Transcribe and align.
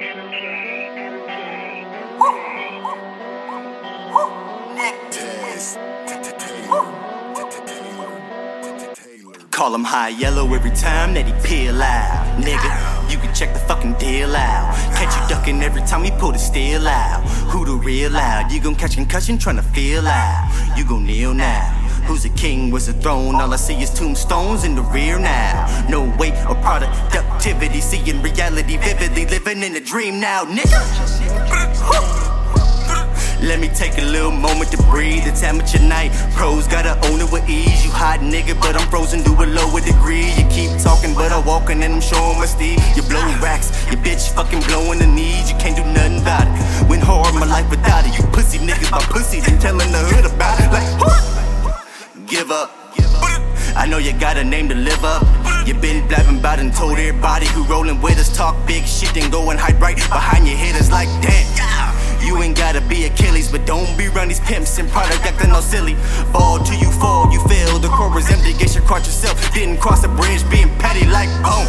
Call 0.00 0.08
him 9.74 9.84
high 9.84 10.08
yellow 10.08 10.54
every 10.54 10.70
time 10.70 11.12
that 11.12 11.26
he 11.26 11.34
peel 11.46 11.82
out. 11.82 12.40
Nigga, 12.40 13.12
you 13.12 13.18
can 13.18 13.34
check 13.34 13.52
the 13.52 13.60
fucking 13.60 13.92
deal 13.98 14.34
out. 14.34 14.74
Catch 14.96 15.20
you 15.20 15.28
ducking 15.28 15.62
every 15.62 15.82
time 15.82 16.02
he 16.02 16.10
pull 16.12 16.32
the 16.32 16.38
steel 16.38 16.88
out. 16.88 17.22
Who 17.50 17.66
the 17.66 17.74
real 17.74 18.16
out? 18.16 18.50
You 18.50 18.62
gon' 18.62 18.76
catch 18.76 18.94
concussion 18.94 19.36
trying 19.36 19.56
to 19.56 19.62
feel 19.62 20.08
out. 20.08 20.78
You 20.78 20.86
gon' 20.86 21.04
kneel 21.04 21.34
now. 21.34 21.79
Who's 22.10 22.24
a 22.24 22.28
king? 22.30 22.72
Where's 22.72 22.88
a 22.88 22.92
throne? 22.92 23.36
All 23.36 23.52
I 23.52 23.56
see 23.56 23.80
is 23.80 23.88
tombstones 23.88 24.64
in 24.64 24.74
the 24.74 24.82
rear 24.82 25.16
now. 25.16 25.86
No 25.88 26.12
weight 26.18 26.34
or 26.48 26.56
productivity, 26.56 27.80
seeing 27.80 28.20
reality 28.20 28.78
vividly, 28.78 29.26
living 29.26 29.62
in 29.62 29.76
a 29.76 29.80
dream 29.80 30.18
now, 30.18 30.42
nigga. 30.42 30.80
Let 33.40 33.58
me 33.58 33.68
take 33.68 33.96
a 33.96 34.02
little 34.02 34.32
moment 34.32 34.70
to 34.72 34.76
breathe. 34.90 35.22
It's 35.24 35.42
amateur 35.42 35.78
night. 35.78 36.10
Pros 36.34 36.66
gotta 36.66 36.98
own 37.08 37.20
it 37.20 37.32
with 37.32 37.48
ease. 37.48 37.84
You 37.84 37.90
hot 37.90 38.20
nigga, 38.20 38.58
but 38.60 38.76
I'm 38.76 38.86
frozen 38.90 39.24
to 39.24 39.30
a 39.30 39.46
lower 39.46 39.80
degree. 39.80 40.28
You 40.36 40.44
keep 40.50 40.76
talking, 40.82 41.14
but 41.14 41.32
I'm 41.32 41.46
walking 41.46 41.82
and 41.82 41.94
I'm 41.94 42.00
showing 42.02 42.38
my 42.38 42.44
steed. 42.44 42.78
You 42.96 43.02
blow 43.02 43.24
racks, 43.40 43.70
your 43.86 44.02
bitch 44.02 44.28
fucking 44.34 44.60
blowing 44.68 44.98
the 44.98 45.06
knees. 45.06 45.19
Give 52.30 52.50
up. 52.52 52.70
I 53.74 53.86
know 53.90 53.98
you 53.98 54.12
got 54.12 54.36
a 54.36 54.44
name 54.44 54.68
to 54.68 54.74
live 54.74 55.04
up. 55.04 55.26
You 55.66 55.74
been 55.74 56.06
blabbing 56.06 56.38
about 56.38 56.60
and 56.60 56.72
told 56.72 56.96
everybody 56.96 57.46
who 57.46 57.64
rolling 57.64 58.00
with 58.00 58.18
us 58.18 58.34
talk 58.34 58.54
big 58.66 58.86
shit 58.86 59.16
and 59.16 59.32
go 59.32 59.50
and 59.50 59.58
hide 59.58 59.80
right 59.80 59.96
behind 59.96 60.46
your 60.46 60.56
hitters 60.56 60.90
like 60.92 61.08
damn. 61.20 61.50
You 62.24 62.40
ain't 62.42 62.56
gotta 62.56 62.80
be 62.82 63.04
Achilles, 63.04 63.50
but 63.50 63.66
don't 63.66 63.98
be 63.98 64.06
run 64.08 64.28
these 64.28 64.38
pimps 64.40 64.78
and 64.78 64.88
product 64.88 65.26
acting 65.26 65.50
all 65.50 65.62
silly. 65.62 65.96
Ball 66.32 66.62
till 66.62 66.78
you 66.78 66.90
fall, 67.02 67.32
you 67.32 67.40
fail. 67.48 67.80
The 67.80 67.88
core 67.88 68.16
is 68.18 68.30
empty, 68.30 68.52
guess 68.52 68.76
you 68.76 68.82
caught 68.82 69.04
yourself. 69.04 69.34
Didn't 69.52 69.78
cross 69.78 70.02
the 70.02 70.08
bridge, 70.08 70.48
being 70.50 70.70
petty 70.78 71.06
like 71.10 71.30
boom. 71.42 71.66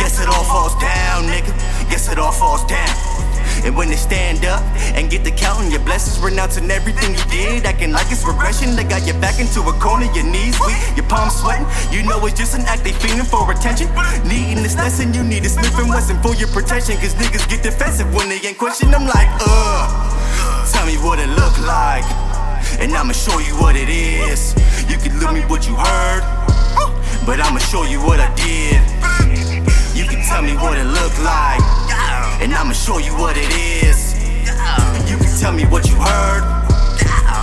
Guess 0.00 0.18
it 0.20 0.28
all 0.28 0.44
falls 0.44 0.74
down, 0.80 1.24
nigga. 1.24 1.52
Guess 1.90 2.08
it 2.08 2.18
all 2.18 2.32
falls 2.32 2.64
down. 2.64 3.33
And 3.64 3.74
when 3.74 3.88
they 3.88 3.96
stand 3.96 4.44
up 4.44 4.60
and 4.92 5.10
get 5.10 5.24
to 5.24 5.30
counting 5.30 5.72
your 5.72 5.80
blessings, 5.80 6.20
renouncing 6.20 6.70
everything 6.70 7.16
you 7.16 7.24
did, 7.32 7.64
acting 7.64 7.92
like 7.92 8.12
it's 8.12 8.22
regression. 8.22 8.76
They 8.76 8.84
got 8.84 9.06
you 9.06 9.14
back 9.24 9.40
into 9.40 9.60
a 9.64 9.72
corner, 9.80 10.04
your 10.12 10.28
knees 10.28 10.60
weak, 10.60 10.76
your 10.94 11.08
palms 11.08 11.40
sweating. 11.40 11.64
You 11.90 12.04
know 12.04 12.20
it's 12.26 12.36
just 12.36 12.54
an 12.54 12.60
act, 12.68 12.84
they 12.84 12.92
feeling 12.92 13.24
for 13.24 13.50
attention. 13.50 13.88
Needing 14.28 14.62
this 14.62 14.76
lesson, 14.76 15.14
you 15.14 15.24
need 15.24 15.46
a 15.46 15.48
Smith 15.48 15.72
and 15.78 15.88
Wesson 15.88 16.20
for 16.20 16.34
your 16.36 16.48
protection. 16.48 17.00
Cause 17.00 17.14
niggas 17.14 17.48
get 17.48 17.62
defensive 17.62 18.12
when 18.14 18.28
they 18.28 18.36
ain't 18.44 18.58
question. 18.58 18.94
I'm 18.94 19.08
like, 19.08 19.32
uh, 19.40 20.68
tell 20.70 20.84
me 20.84 21.00
what 21.00 21.18
it 21.18 21.32
look 21.32 21.56
like. 21.64 22.04
And 22.84 22.92
I'ma 22.92 23.12
show 23.12 23.38
you 23.38 23.56
what 23.56 23.76
it 23.76 23.88
is. 23.88 24.52
You 24.92 24.98
can 25.00 25.18
look 25.18 25.32
me 25.32 25.40
what 25.48 25.66
you 25.66 25.74
heard, 25.74 26.20
but 27.24 27.40
I'ma 27.40 27.60
show 27.64 27.84
you 27.84 28.04
what 28.04 28.20
I 28.20 28.28
did. 28.36 28.76
You 29.96 30.04
can 30.04 30.20
tell 30.28 30.42
me 30.42 30.52
what 30.52 30.76
it 30.76 30.84
looked 30.84 31.18
like 31.24 31.63
and 32.40 32.52
I'ma 32.54 32.72
show 32.72 32.98
you 32.98 33.12
what 33.16 33.36
it 33.36 33.50
is. 33.84 34.14
You 35.10 35.16
can 35.18 35.38
tell 35.38 35.52
me 35.52 35.64
what 35.64 35.88
you 35.88 35.96
heard, 35.96 36.42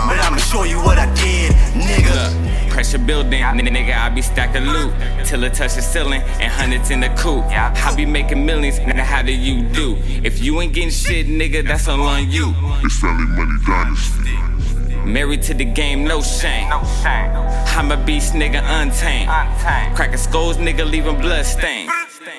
but 0.08 0.18
I'ma 0.20 0.38
show 0.38 0.64
you 0.64 0.78
what 0.78 0.98
I 0.98 1.06
did, 1.16 1.52
nigga. 1.74 2.12
Look, 2.16 2.72
pressure 2.72 2.98
building, 3.00 3.44
n- 3.44 3.58
nigga, 3.60 3.96
I 3.98 4.10
be 4.10 4.22
stacking 4.22 4.66
loot 4.66 4.94
till 5.26 5.44
it 5.44 5.54
touch 5.54 5.76
the 5.76 5.82
ceiling 5.82 6.22
and 6.40 6.52
hundreds 6.52 6.90
in 6.92 7.00
the 7.00 7.10
coop. 7.10 7.44
I 7.48 7.94
be 7.96 8.06
making 8.06 8.46
millions, 8.46 8.78
and 8.80 9.00
how 9.00 9.22
do 9.22 9.32
you 9.34 9.64
do? 9.70 9.98
If 10.24 10.42
you 10.42 10.60
ain't 10.62 10.74
getting 10.74 10.90
shit, 10.92 11.28
nigga, 11.28 11.68
that's 11.68 11.88
all 11.88 12.02
on 12.02 12.30
you. 12.30 12.54
It's 12.84 13.00
Family 13.00 13.26
Money 13.26 13.60
Dynasty. 13.66 14.38
Married 15.06 15.42
to 15.44 15.54
the 15.56 15.66
game, 15.66 16.04
no 16.04 16.22
shame. 16.22 16.70
I'm 16.72 17.92
a 17.92 17.98
beast, 18.06 18.34
nigga, 18.34 18.62
untamed. 18.64 19.30
Cracking 19.96 20.18
skulls, 20.18 20.58
nigga, 20.58 20.90
leaving 20.90 21.20
blood 21.20 21.46
stains. 21.46 21.92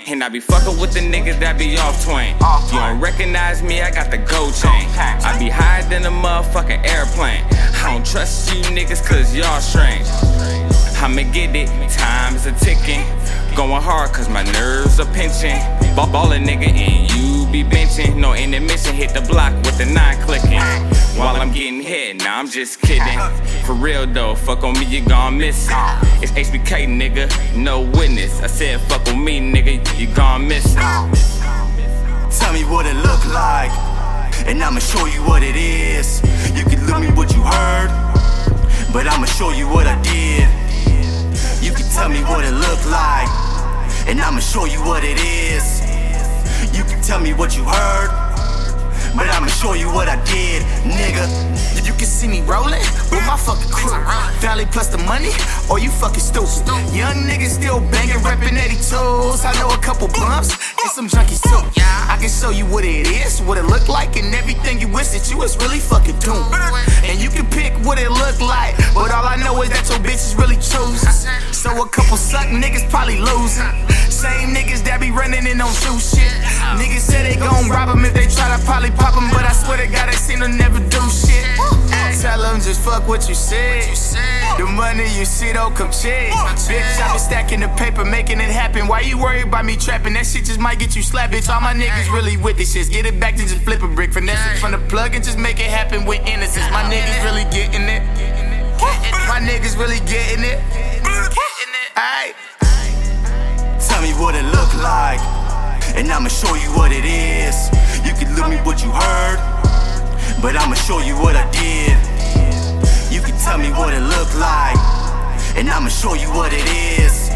And 0.09 0.25
I 0.25 0.29
be 0.29 0.41
fucking 0.41 0.81
with 0.81 0.93
the 0.93 1.01
niggas 1.01 1.39
that 1.41 1.59
be 1.59 1.77
off 1.79 2.05
twain. 2.05 2.35
You 2.73 2.79
don't 2.79 3.01
recognize 3.01 3.63
me, 3.63 3.83
I 3.83 3.91
got 3.91 4.11
the 4.11 4.19
gold 4.19 4.55
chain. 4.55 4.89
I 4.99 5.37
be 5.39 5.49
higher 5.49 5.83
than 5.89 6.05
a 6.07 6.11
motherfucking 6.11 6.85
airplane. 6.85 7.45
I 7.79 7.93
don't 7.93 8.05
trust 8.05 8.53
you 8.53 8.63
niggas 8.63 9.07
cause 9.07 9.35
y'all 9.35 9.61
strange. 9.61 10.07
I'ma 10.99 11.23
get 11.33 11.55
it, 11.55 11.69
time's 11.91 12.47
a 12.47 12.53
ticking. 12.53 13.05
Going 13.55 13.83
hard 13.83 14.13
cause 14.13 14.29
my 14.29 14.43
nerves 14.53 14.99
are 14.99 15.13
pinching. 15.15 15.59
Ball 15.95 16.11
ballin' 16.11 16.45
nigga 16.45 16.69
and 16.69 17.11
you 17.13 17.47
be 17.53 17.63
benching. 17.63 18.17
No 18.17 18.35
intermission, 18.35 18.95
hit 18.95 19.15
the 19.15 19.21
block 19.21 19.55
with 19.65 19.79
the 19.79 19.87
nine 19.87 20.21
clicking. 20.23 20.63
While 21.19 21.37
I'm 21.37 21.53
getting 21.53 21.82
I'm 22.43 22.51
just 22.51 22.81
kidding. 22.81 23.21
For 23.65 23.73
real 23.73 24.05
though, 24.05 24.35
fuck 24.35 24.65
on 24.65 24.73
me, 24.73 24.85
you 24.87 25.07
gon' 25.07 25.39
miss 25.39 25.69
it. 25.71 25.77
It's 26.25 26.33
HBK, 26.33 26.89
nigga, 26.89 27.31
no 27.57 27.83
witness. 27.83 28.43
I 28.43 28.49
said 28.49 28.81
fuck 28.81 29.07
on 29.07 29.25
me, 29.25 29.39
nigga, 29.39 29.79
you 29.97 30.13
gon' 30.13 30.49
miss 30.49 30.75
it. 30.77 30.81
Tell 32.37 32.53
me 32.53 32.65
what 32.65 32.85
it 32.85 32.97
look 32.97 33.25
like, 33.27 33.71
and 34.49 34.61
I'ma 34.61 34.81
show 34.81 35.07
you 35.07 35.23
what 35.23 35.45
it 35.45 35.55
is. 35.55 36.21
You 36.59 36.65
can 36.65 36.85
tell 36.85 36.99
me 36.99 37.13
what 37.13 37.33
you 37.33 37.43
heard, 37.43 37.91
but 38.93 39.07
I'ma 39.07 39.27
show 39.27 39.53
you 39.53 39.69
what 39.69 39.87
I 39.87 39.95
did. 40.03 40.49
You 41.63 41.71
can 41.73 41.89
tell 41.95 42.09
me 42.09 42.25
what 42.25 42.45
it 42.45 42.51
look 42.51 42.85
like, 42.91 43.29
and 44.09 44.21
I'ma 44.21 44.41
show 44.41 44.65
you 44.65 44.81
what 44.81 45.05
it 45.05 45.17
is. 45.17 45.81
You 46.77 46.83
can 46.83 47.01
tell 47.03 47.21
me 47.21 47.35
what 47.35 47.57
you 47.57 47.63
heard, 47.63 48.32
but 49.17 49.29
I'ma 49.29 49.47
show 49.47 49.75
you 49.75 49.93
what 49.93 50.09
I 50.09 50.17
did, 50.25 50.63
nigga. 50.85 51.29
You 51.85 51.93
can 51.93 52.07
see 52.07 52.29
me 52.29 52.41
rolling 52.43 52.81
with 53.11 53.25
my 53.27 53.37
fucking 53.37 53.71
crew. 53.71 53.93
Family 54.41 54.67
plus 54.67 54.89
the 54.89 54.99
money, 54.99 55.31
or 55.71 55.79
you 55.79 55.91
fucking 55.91 56.21
stupid. 56.21 56.65
Young 56.95 57.27
niggas 57.27 57.59
still 57.59 57.81
banging, 57.91 58.23
reppin' 58.23 58.57
82s. 58.57 59.45
I 59.45 59.53
know 59.61 59.69
a 59.69 59.79
couple 59.79 60.09
bumps 60.09 60.57
and 60.81 60.91
some 60.91 61.09
junkies 61.09 61.43
too. 61.43 61.61
I 61.83 62.17
can 62.21 62.29
show 62.29 62.51
you 62.51 62.67
what 62.67 62.85
it 62.85 63.07
is, 63.07 63.41
what 63.43 63.59
it 63.59 63.65
look 63.65 63.89
like, 63.89 64.17
and 64.17 64.35
everything 64.35 64.81
you 64.81 64.89
wish 64.89 65.09
that 65.09 65.31
you 65.31 65.39
was 65.39 65.57
really 65.59 65.81
fucking 65.81 66.19
doing. 66.21 66.43
And 67.05 67.21
you 67.21 67.29
can 67.29 67.47
pick 67.47 67.73
what 67.85 67.99
it 67.99 68.11
look 68.11 68.41
like, 68.41 68.77
but 68.95 69.11
all 69.11 69.27
I 69.27 69.37
know 69.37 69.61
is 69.63 69.71
that 69.71 69.89
your 69.89 69.99
bitch 69.99 70.23
is 70.23 70.35
really 70.37 70.57
choosing. 70.57 71.11
So 71.53 71.71
a 71.83 71.89
couple 71.89 72.17
suck 72.17 72.47
niggas 72.47 72.89
probably 72.91 73.19
losing. 73.19 73.67
Same 74.13 74.55
niggas 74.55 74.85
that 74.85 75.01
be 75.01 75.11
running 75.11 75.47
and 75.47 75.59
don't 75.59 75.81
do 75.81 75.99
shit. 75.99 76.33
Niggas 76.77 77.01
say 77.01 77.23
they 77.23 77.37
gon' 77.37 77.69
rob 77.69 77.83
rob 77.89 77.97
'em 77.97 78.05
if 78.05 78.15
they 78.15 78.27
try 78.27 78.49
to 78.55 78.63
probably 78.65 78.91
pop 78.91 79.17
'em, 79.17 79.29
but 79.31 79.45
I 79.45 79.53
swear 79.53 79.79
to 79.79 79.87
God, 79.87 80.09
they 80.09 80.17
seem 80.17 80.41
to 80.41 80.49
never 80.49 80.79
do 80.79 81.01
shit. 81.11 81.45
Tell 82.21 82.41
them 82.41 82.61
just 82.61 82.81
fuck 82.83 83.09
what 83.09 83.29
you 83.29 83.35
said. 83.35 83.83
The 84.57 84.67
money 84.67 85.09
you 85.19 85.25
see 85.25 85.53
don't 85.53 85.75
come 85.75 85.91
check. 85.91 86.31
Bitch, 86.31 87.01
I 87.03 87.09
been 87.11 87.19
stacking 87.19 87.61
the 87.61 87.69
paper, 87.69 88.05
making 88.05 88.39
it 88.41 88.51
happen. 88.51 88.87
Why 88.87 89.01
you 89.01 89.19
worried 89.19 89.47
about 89.49 89.65
me 89.65 89.77
trapping? 89.77 90.15
That 90.15 90.27
shit 90.27 90.45
just 90.45 90.61
might 90.61 90.79
get 90.79 90.95
you 90.95 91.03
slapped, 91.03 91.33
bitch. 91.33 91.49
All 91.53 91.61
my 91.61 91.75
niggas 91.75 92.13
really 92.13 92.37
with 92.37 92.59
this 92.59 92.73
shit. 92.75 92.91
Get 92.91 93.07
it 93.07 93.19
back 93.19 93.35
to 93.37 93.43
just 93.43 93.63
flip 93.65 93.83
a 93.83 93.89
brick. 93.89 94.13
Finesse 94.13 94.39
it 94.55 94.61
from 94.61 94.73
the 94.73 94.79
plug 94.79 95.15
and 95.17 95.25
just 95.25 95.39
make 95.39 95.59
it 95.59 95.71
happen 95.71 96.05
with 96.05 96.21
innocence. 96.27 96.71
My 96.71 96.85
niggas 96.85 97.25
really 97.25 97.47
getting 97.51 97.89
it. 97.89 98.03
My 99.27 99.41
niggas 99.41 99.77
really 99.77 100.01
getting 100.01 100.45
it. 100.45 100.61
Aight. 101.97 102.52
Tell 104.23 104.29
what 104.31 104.37
it 104.37 104.45
look 104.45 104.73
like, 104.75 105.19
and 105.97 106.09
I'ma 106.09 106.29
show 106.29 106.55
you 106.55 106.71
what 106.77 106.93
it 106.93 107.05
is. 107.05 107.57
You 108.07 108.15
can 108.15 108.37
look 108.37 108.49
me 108.49 108.57
what 108.59 108.81
you 108.81 108.93
heard, 108.93 109.39
but 110.41 110.55
I'ma 110.55 110.75
show 110.75 111.01
you 111.01 111.17
what 111.17 111.35
I 111.35 111.43
did. 111.51 111.99
You 113.13 113.21
can 113.21 113.37
tell 113.39 113.59
me 113.59 113.71
what 113.71 113.93
it 113.93 114.01
look 114.01 114.33
like, 114.39 114.79
and 115.57 115.69
I'ma 115.69 115.89
show 115.89 116.15
you 116.15 116.29
what 116.29 116.53
it 116.53 116.69
is. 117.01 117.31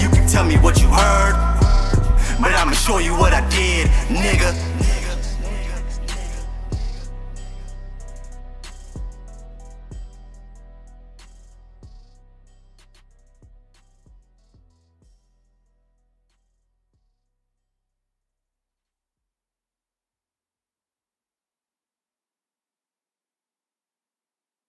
You 0.00 0.08
can 0.10 0.24
tell 0.28 0.44
me 0.44 0.54
what 0.58 0.80
you 0.80 0.86
heard, 0.86 1.34
but 2.40 2.52
I'ma 2.52 2.74
show 2.74 2.98
you 2.98 3.18
what 3.18 3.32
I 3.34 3.40
did, 3.50 3.88
nigga. 4.06 4.67